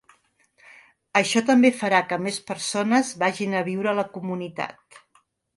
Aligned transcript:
Això 1.19 1.43
també 1.49 1.71
farà 1.83 2.01
que 2.13 2.19
més 2.29 2.41
persones 2.49 3.13
vagin 3.25 3.55
a 3.61 3.65
viure 3.71 3.93
a 3.93 3.97
la 4.03 4.11
comunitat. 4.19 5.01